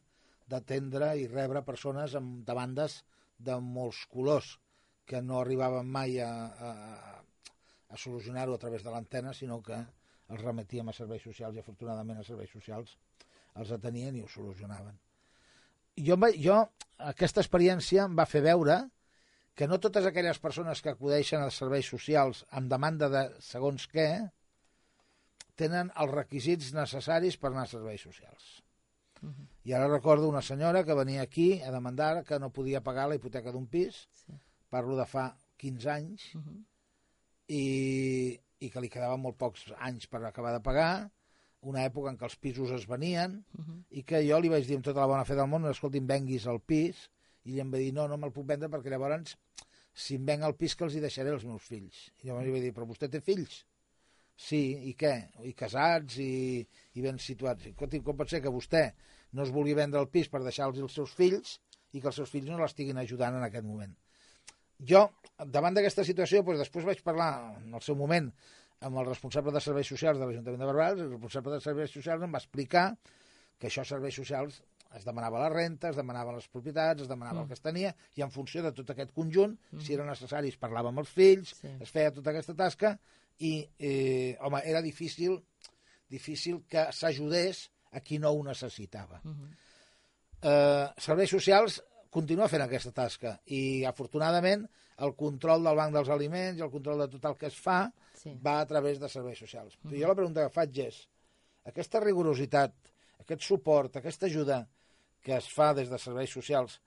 [0.48, 3.04] d'atendre i rebre persones amb demandes
[3.38, 4.60] de molts colors
[5.06, 6.30] que no arribaven mai a,
[6.68, 7.24] a,
[7.90, 9.80] a solucionar-ho a través de l'antena, sinó que
[10.34, 12.96] els remetíem a serveis socials i afortunadament a serveis socials
[13.62, 14.96] els atenien i ho solucionaven.
[16.08, 16.58] Jo, jo
[17.12, 18.82] aquesta experiència em va fer veure
[19.56, 24.10] que no totes aquelles persones que acudeixen als serveis socials amb demanda de segons què
[25.56, 28.62] tenen els requisits necessaris per anar a serveis socials.
[29.22, 29.46] Uh -huh.
[29.64, 33.16] I ara recordo una senyora que venia aquí a demandar que no podia pagar la
[33.16, 34.34] hipoteca d'un pis sí
[34.76, 35.26] parlo de fa
[35.58, 36.64] 15 anys, uh -huh.
[37.48, 37.64] i,
[38.38, 38.45] i
[38.76, 40.92] que li quedaven molt pocs anys per acabar de pagar,
[41.72, 43.78] una època en què els pisos es venien, uh -huh.
[43.90, 46.46] i que jo li vaig dir amb tota la bona fe del món, escolti'm, venguis
[46.46, 47.10] el pis,
[47.46, 49.38] i ell em va dir, no, no me'l puc vendre perquè llavors,
[49.94, 52.12] si em venc el pis, que els hi deixaré als meus fills.
[52.22, 53.66] I llavors li vaig dir, però vostè té fills?
[54.36, 55.30] Sí, i què?
[55.44, 57.66] I casats i, i ben situats.
[57.66, 58.94] Escolti, com pot ser que vostè
[59.32, 61.60] no es vulgui vendre el pis per deixar-los els seus fills
[61.94, 63.96] i que els seus fills no l'estiguin ajudant en aquest moment?
[64.84, 65.06] jo,
[65.40, 68.32] davant d'aquesta situació, doncs després vaig parlar en el seu moment
[68.86, 72.24] amb el responsable de serveis socials de l'Ajuntament de Barbals, el responsable de serveis socials
[72.26, 72.86] em va explicar
[73.58, 74.62] que això serveis socials
[74.96, 77.44] es demanava la renta, es demanaven les propietats, es demanava mm.
[77.44, 79.84] el que es tenia, i en funció de tot aquest conjunt, mm.
[79.84, 81.72] si era necessari, es parlava amb els fills, sí.
[81.84, 82.94] es feia tota aquesta tasca,
[83.44, 85.42] i, eh, home, era difícil,
[86.12, 89.20] difícil que s'ajudés a qui no ho necessitava.
[89.24, 89.52] Mm -hmm.
[90.42, 94.68] eh, serveis socials continua fent aquesta tasca i afortunadament
[95.04, 97.80] el control del banc dels aliments i el control de tot el que es fa
[98.16, 98.36] sí.
[98.46, 99.78] va a través de serveis socials.
[99.82, 100.02] Mm -hmm.
[100.02, 101.08] Jo la pregunta que faig és,
[101.66, 102.74] aquesta rigorositat,
[103.20, 104.68] aquest suport, aquesta ajuda
[105.22, 106.82] que es fa des de serveis socials,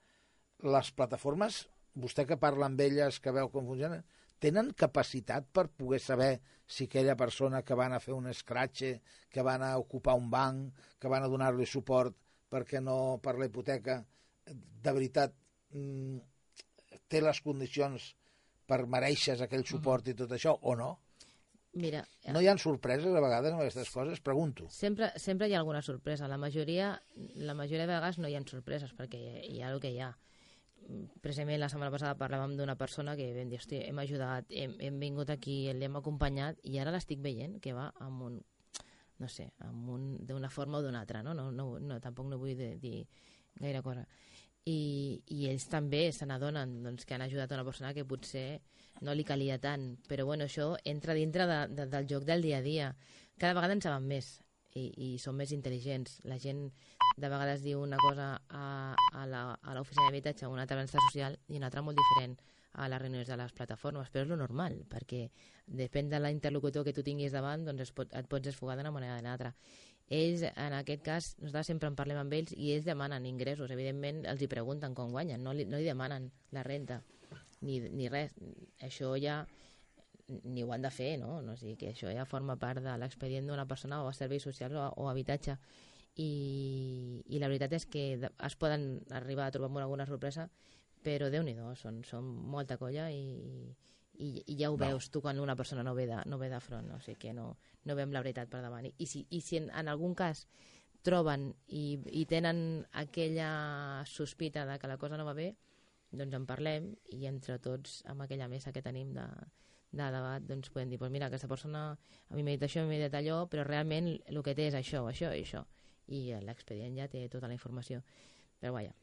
[0.62, 4.04] les plataformes, vostè que parla amb elles, que veu com funcionen,
[4.38, 9.42] tenen capacitat per poder saber si aquella persona que van a fer un escratxe, que
[9.42, 12.14] van a ocupar un banc, que van a donar-li suport
[12.48, 14.04] perquè no per la hipoteca,
[14.46, 15.34] de veritat
[15.74, 16.18] mm,
[17.08, 18.12] té les condicions
[18.68, 20.14] per mereixes aquell suport mm -hmm.
[20.14, 20.98] i tot això, o no?
[21.78, 22.00] Mira,
[22.32, 24.20] no hi ha sorpreses a vegades amb aquestes coses?
[24.24, 24.66] Pregunto.
[24.72, 26.28] Sempre, sempre hi ha alguna sorpresa.
[26.28, 27.02] La majoria,
[27.36, 30.16] la majoria de vegades no hi ha sorpreses perquè hi ha el que hi ha.
[31.20, 34.98] Precisament la setmana passada parlàvem d'una persona que vam dir, hosti, hem ajudat, hem, hem
[34.98, 38.40] vingut aquí, l'hem acompanyat i ara l'estic veient que va amb un,
[39.18, 41.34] no sé, d'una forma o d'una altra, no?
[41.34, 42.00] No, no, no?
[42.00, 43.04] Tampoc no vull dir
[43.60, 44.06] gaire cosa
[44.68, 48.60] i, i ells també se n'adonen doncs, que han ajudat una persona que potser
[49.06, 52.58] no li calia tant, però bueno, això entra dintre de, de, del joc del dia
[52.58, 52.92] a dia.
[53.38, 54.38] Cada vegada en saben més
[54.74, 56.18] i, i són més intel·ligents.
[56.28, 56.66] La gent
[57.18, 59.24] de vegades diu una cosa a, a
[59.74, 62.36] l'oficina d'habitatge, una altra a social i una altra molt diferent
[62.78, 65.24] a les reunions de les plataformes, però és lo normal, perquè
[65.66, 69.16] depèn de l'interlocutor que tu tinguis davant, doncs es pot, et pots esfugar d'una manera
[69.16, 69.54] o d'una altra
[70.08, 73.70] ells, en aquest cas, nosaltres sempre en parlem amb ells i ells demanen ingressos.
[73.74, 77.02] Evidentment, els hi pregunten com guanyen, no li, no li demanen la renta
[77.60, 78.34] ni, ni res.
[78.84, 79.42] Això ja
[80.28, 81.40] ni ho han de fer, no?
[81.42, 84.44] no o sigui, que això ja forma part de l'expedient d'una persona o a serveis
[84.44, 85.56] socials o, o habitatge.
[86.18, 90.48] I, I la veritat és que es poden arribar a trobar amb alguna sorpresa,
[91.04, 93.70] però déu nhi són, són molta colla i,
[94.18, 94.84] i, i ja ho No.
[94.84, 97.32] veus tu quan una persona no ve de, no ve de front, o sigui que
[97.32, 98.86] no, no veiem la veritat per davant.
[98.86, 100.46] I, i si, i si en, en algun cas
[101.06, 105.52] troben i, i tenen aquella sospita de que la cosa no va bé,
[106.10, 109.26] doncs en parlem i entre tots, amb aquella mesa que tenim de,
[109.92, 112.88] de debat, doncs podem dir, pues mira, aquesta persona a mi m'ha dit això, a
[112.88, 115.64] mi m'ha dit allò, però realment el que té és això, això i això.
[116.08, 118.00] I l'expedient ja té tota la informació.
[118.58, 118.94] Però vaja,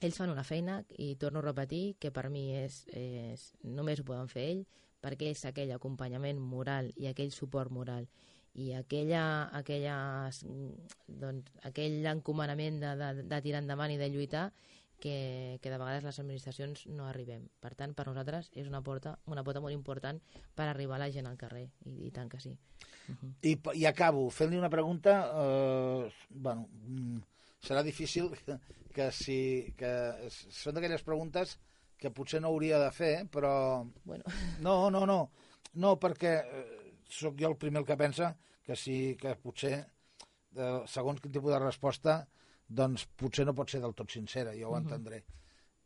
[0.00, 4.04] ells fan una feina i torno a repetir que per mi és, és només ho
[4.08, 4.62] poden fer ell
[5.04, 8.08] perquè és aquell acompanyament moral i aquell suport moral
[8.54, 10.30] i aquella, aquella,
[11.08, 14.44] doncs, aquell encomanament de, de, de tirar endavant i de lluitar
[15.00, 17.48] que, que de vegades les administracions no arribem.
[17.60, 20.20] Per tant, per nosaltres és una porta, una pota molt important
[20.54, 22.54] per arribar a la gent al carrer, i, i tant que sí.
[23.08, 23.32] Uh -huh.
[23.42, 27.18] I, i acabo fent-li una pregunta eh, bueno, mm,
[27.64, 28.58] serà difícil que,
[28.94, 29.38] que si
[29.78, 29.90] que
[30.30, 31.56] són d'aquelles preguntes
[31.98, 34.24] que potser no hauria de fer però Bueno,
[34.60, 35.18] no, no, no.
[35.74, 40.80] No perquè eh, sóc jo el primer el que pensa que sí que potser eh,
[40.86, 42.18] segons quin tipus de resposta
[42.68, 44.84] doncs potser no pot ser del tot sincera jo ho Mhm.
[44.84, 45.24] entendré.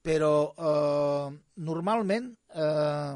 [0.02, 3.14] Però eh, normalment eh,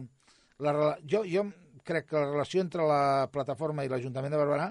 [0.63, 0.73] la,
[1.09, 1.45] jo, jo
[1.85, 4.67] crec que la relació entre la plataforma i l'Ajuntament de Barberà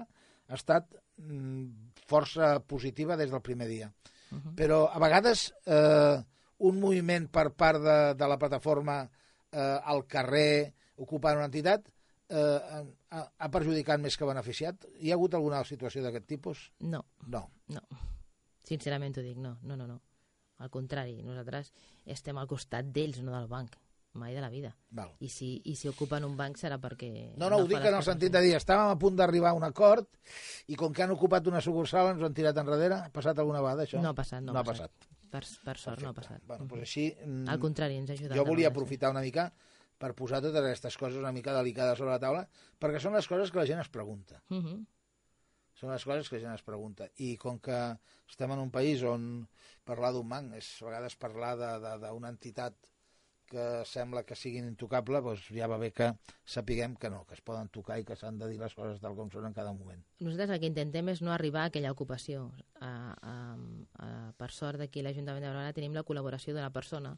[0.48, 3.88] ha estat mm, força positiva des del primer dia.
[3.88, 4.54] uh -huh.
[4.54, 6.22] Però a vegades eh,
[6.58, 9.02] un moviment per part de, de la plataforma
[9.50, 11.88] eh, al carrer ocupant una entitat
[12.28, 12.60] eh,
[13.10, 14.86] ha, ha perjudicat més que beneficiat?
[15.00, 16.70] Hi ha hagut alguna situació d'aquest tipus?
[16.80, 17.50] no, No.
[17.68, 17.80] no.
[18.64, 20.00] Sincerament t'ho dic, no, no, no, no.
[20.58, 21.72] Al contrari, nosaltres
[22.06, 23.74] estem al costat d'ells, no del banc.
[24.14, 24.74] Mai de la vida.
[24.90, 25.14] Val.
[25.24, 27.08] I si, i si ocupen un banc serà perquè...
[27.40, 29.64] No, no, ho dic en el sentit de dir, estàvem a punt d'arribar a un
[29.64, 30.04] acord
[30.68, 32.98] i com que han ocupat una sucursal ens ho han tirat enrere.
[33.06, 34.02] Ha passat alguna vegada, això?
[34.04, 34.92] No ha passat, no, no ha passat.
[35.32, 36.42] Per, per sort no ha passat.
[36.44, 37.06] Bueno, doncs així...
[37.24, 38.36] mm, Al contrari, ens ha ajudat.
[38.36, 39.46] jo volia aprofitar una mica
[39.96, 42.44] per posar totes aquestes coses una mica delicades sobre la taula,
[42.78, 44.42] perquè són les coses que la gent es pregunta.
[44.48, 44.58] Sí.
[44.60, 44.82] Mhm.
[45.80, 47.08] Són les coses que la gent es pregunta.
[47.16, 47.78] I com que
[48.28, 49.48] estem en un país on
[49.88, 52.76] parlar d'un banc és a vegades parlar d'una entitat
[53.52, 56.08] que sembla que siguin intocable, doncs ja va bé que
[56.48, 59.16] sapiguem que no, que es poden tocar i que s'han de dir les coses tal
[59.18, 60.00] com són en cada moment.
[60.24, 62.48] Nosaltres el que intentem és no arribar a aquella ocupació.
[62.80, 63.36] A, a,
[64.06, 67.14] a, per sort d'aquí l'Ajuntament de Barcelona tenim la col·laboració d'una persona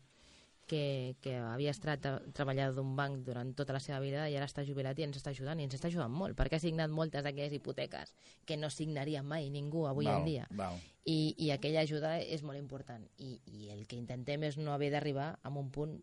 [0.67, 4.49] que, que havia estat tra treballador d'un banc durant tota la seva vida i ara
[4.49, 7.25] està jubilat i ens està ajudant, i ens està ajudant molt, perquè ha signat moltes
[7.25, 8.15] d'aquelles hipoteques
[8.49, 10.47] que no signaria mai ningú avui val, en dia.
[10.57, 10.81] Val.
[11.05, 14.89] I, i aquella ajuda és molt important i, i el que intentem és no haver
[14.95, 15.99] d'arribar a un punt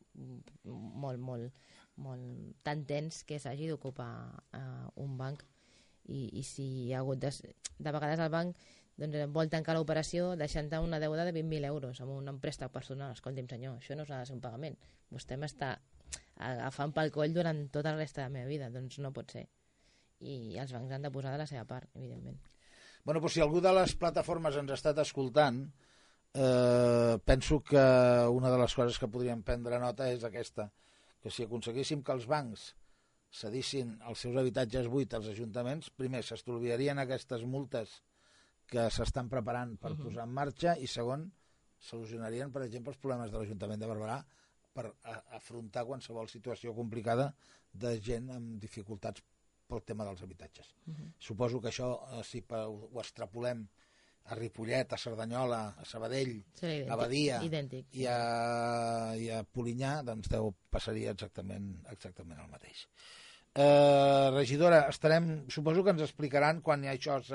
[0.66, 1.64] molt, molt,
[1.98, 4.14] molt tan tens que s'hagi d'ocupar
[4.54, 5.42] uh, un banc
[6.06, 8.70] i, i si hi ha hagut de, de vegades el banc
[9.02, 13.16] doncs, vol tancar l'operació deixant-te una deuda de 20.000 euros amb un préstec personal.
[13.18, 14.78] Escolti'm senyor, això no s'ha de ser un pagament.
[15.12, 15.74] Vostè m'està
[16.38, 18.70] agafant pel coll durant tota la resta de la meva vida.
[18.74, 19.48] Doncs no pot ser.
[20.22, 22.38] I els bancs han de posar de la seva part, evidentment.
[23.04, 25.64] Bueno, doncs si algú de les plataformes ens ha estat escoltant,
[26.34, 27.82] eh, penso que
[28.30, 30.70] una de les coses que podríem prendre nota és aquesta,
[31.22, 32.72] que si aconseguíssim que els bancs
[33.32, 38.02] cedissin els seus habitatges buits als ajuntaments, primer s'estalviarien aquestes multes
[38.72, 39.98] que s'estan preparant per uh.
[39.98, 40.04] -huh.
[40.08, 41.28] posar en marxa i segon,
[41.78, 44.24] solucionarien, per exemple, els problemes de l'Ajuntament de Barberà
[44.74, 44.94] per
[45.36, 47.34] afrontar qualsevol situació complicada
[47.74, 49.24] de gent amb dificultats
[49.68, 50.76] pel tema dels habitatges.
[50.88, 51.14] uh -huh.
[51.20, 53.68] Suposo que això, eh, si ho extrapolem
[54.26, 59.44] a Ripollet, a Cerdanyola, a Sabadell Serà idèntic, A Badia idèntic i a, i a
[59.44, 62.88] Polinyà, doncs deu passaria exactament, exactament el mateix.
[63.54, 67.32] Eh, regidora, estarem, suposo que ens explicaran quan ja això es,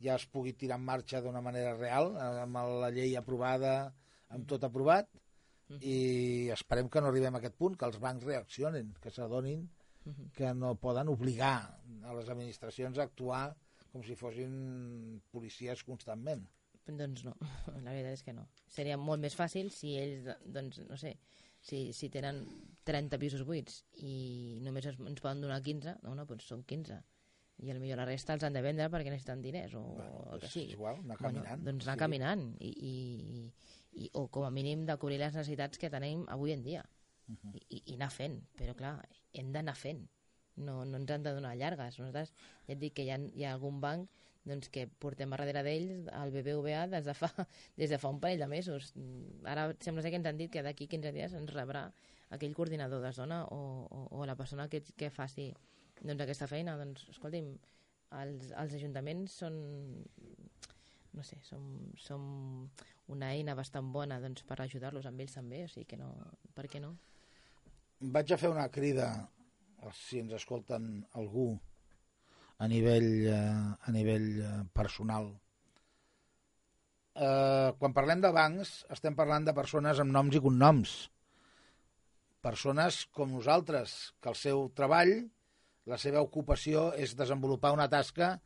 [0.00, 3.92] ja es pugui tirar en marxa d'una manera real, amb la llei aprovada,
[4.28, 5.08] amb tot aprovat,
[5.68, 5.78] Mhm.
[5.82, 9.68] i esperem que no arribem a aquest punt, que els bancs reaccionin, que s'adonin
[10.04, 10.30] Mhm.
[10.32, 13.54] que no poden obligar a les administracions a actuar
[13.92, 16.46] com si fossin policies constantment.
[16.86, 17.34] Doncs no,
[17.84, 18.46] la veritat és que no.
[18.66, 21.18] Seria molt més fàcil si ells, doncs, no sé,
[21.60, 22.46] si, si tenen
[22.84, 27.02] 30 pisos buits i només ens poden donar 15, no, no, doncs són 15.
[27.58, 30.46] I potser la resta els han de vendre perquè necessiten diners o, Bueno, el que
[30.46, 30.72] és sigui.
[30.76, 31.48] igual, anar caminant.
[31.58, 32.02] Bueno, doncs anar Sí.
[32.04, 36.52] caminant i, i, i, o com a mínim de cobrir les necessitats que tenim avui
[36.52, 36.84] en dia
[37.28, 37.50] Mhm.
[37.52, 38.94] I, i, i anar fent, però clar,
[39.34, 40.06] hem d'anar fent
[40.56, 42.32] no, no ens han de donar llargues nosaltres
[42.66, 44.08] ja et dic que hi ha, hi ha algun banc
[44.48, 47.28] doncs, que portem a darrere d'ells el BBVA des de, fa,
[47.76, 48.94] des de fa un parell de mesos
[49.44, 51.92] ara sembla ser que ens han dit que d'aquí 15 dies ens rebrà
[52.30, 55.52] aquell coordinador de zona o, o, o la persona que, que faci
[56.02, 57.52] doncs, aquesta feina doncs, escolti'm,
[58.18, 59.58] els, els ajuntaments són
[61.18, 61.62] no sé, som,
[61.98, 62.22] som
[63.10, 66.12] una eina bastant bona doncs, per ajudar-los amb ells també, o sigui que no,
[66.54, 66.94] per què no?
[68.14, 69.08] Vaig a fer una crida,
[69.96, 71.50] si ens escolten algú,
[72.58, 75.30] a nivell, eh, a nivell eh, personal.
[77.18, 80.94] Eh, quan parlem de bancs, estem parlant de persones amb noms i cognoms.
[82.42, 85.14] Persones com nosaltres, que el seu treball,
[85.88, 88.36] la seva ocupació és desenvolupar una tasca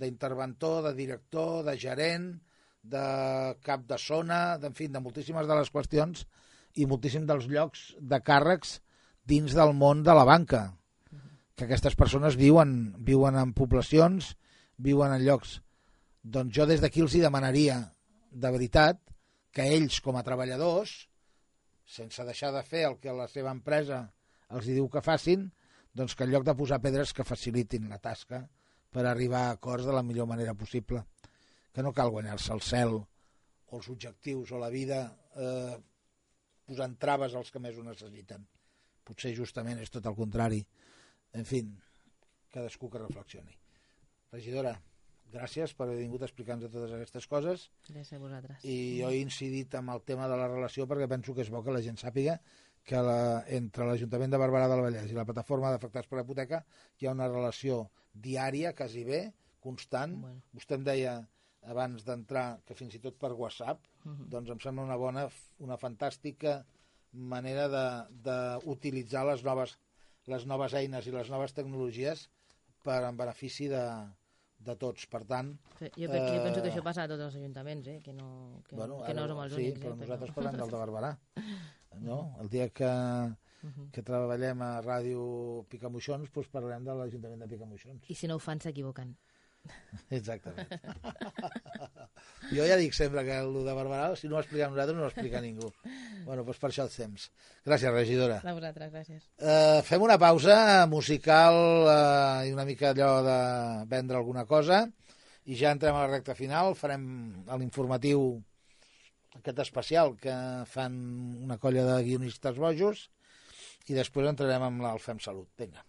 [0.00, 2.28] d'interventor, de director, de gerent,
[2.82, 3.04] de
[3.64, 6.24] cap de zona, en fi, de moltíssimes de les qüestions
[6.76, 8.78] i moltíssim dels llocs de càrrecs
[9.28, 10.62] dins del món de la banca.
[11.56, 14.34] Que aquestes persones viuen, viuen en poblacions,
[14.76, 15.58] viuen en llocs.
[16.22, 17.80] Doncs jo des d'aquí els hi demanaria,
[18.30, 19.00] de veritat,
[19.52, 20.92] que ells, com a treballadors,
[21.84, 24.04] sense deixar de fer el que la seva empresa
[24.54, 25.48] els diu que facin,
[25.92, 28.44] doncs que en lloc de posar pedres que facilitin la tasca
[28.90, 31.04] per arribar a acords de la millor manera possible.
[31.72, 35.04] Que no cal guanyar-se el cel o els objectius o la vida
[35.36, 35.76] eh,
[36.66, 38.46] posant traves als que més ho necessiten.
[39.06, 40.60] Potser justament és tot el contrari.
[41.34, 41.62] En fi,
[42.50, 43.54] cadascú que reflexioni.
[44.34, 44.74] Regidora,
[45.30, 47.68] gràcies per haver vingut a explicar-nos totes aquestes coses.
[47.88, 48.66] Gràcies a vosaltres.
[48.66, 51.62] I jo he incidit amb el tema de la relació perquè penso que és bo
[51.66, 52.40] que la gent sàpiga
[52.90, 56.64] que la, entre l'Ajuntament de Barberà del Vallès i la plataforma d'afectats per la hipoteca
[56.98, 59.20] hi ha una relació diària, quasi bé,
[59.62, 60.16] constant.
[60.24, 60.40] Bueno.
[60.56, 61.12] Vostè em deia
[61.70, 64.28] abans d'entrar que fins i tot per WhatsApp, Uh -huh.
[64.32, 65.28] doncs em sembla una bona,
[65.60, 66.64] una fantàstica
[67.12, 67.68] manera
[68.24, 69.74] d'utilitzar les noves,
[70.26, 72.28] les noves eines i les noves tecnologies
[72.82, 73.82] per en benefici de,
[74.58, 75.06] de tots.
[75.06, 77.86] Per tant, Sí, jo, pe- jo penso que Eh, això passa a tots els ajuntaments,
[77.88, 78.00] eh?
[78.02, 79.80] que no, que, bueno, que no som els sí, únics.
[79.80, 79.96] però eh?
[79.96, 81.18] nosaltres parlem del de Barberà.
[81.98, 82.36] No?
[82.40, 82.86] El dia que,
[83.62, 83.90] Mhm.
[83.92, 88.08] que treballem a Ràdio Picamoixons, doncs parlem de l'Ajuntament de Picamoixons.
[88.08, 89.16] I si no ho fan, s'equivoquen.
[90.10, 90.68] Exactament.
[92.56, 95.10] jo ja dic sempre que el de Barberà, si no ho expliquem nosaltres, no ho
[95.10, 95.68] explica ningú.
[96.24, 97.26] Bueno, doncs per això els temps.
[97.66, 98.40] Gràcies, regidora.
[98.40, 99.28] A vosaltres, gràcies.
[99.36, 103.38] Uh, fem una pausa musical uh, i una mica allò de
[103.92, 104.86] vendre alguna cosa
[105.44, 106.74] i ja entrem a la recta final.
[106.78, 108.38] Farem l'informatiu
[109.38, 110.34] aquest especial que
[110.66, 110.96] fan
[111.44, 113.08] una colla de guionistes bojos
[113.88, 115.48] i després entrarem amb el Fem Salut.
[115.58, 115.84] Vinga.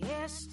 [0.00, 0.50] Yesterday.